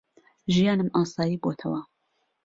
[0.53, 1.81] ژیانم ئاسایی بووەتەوە.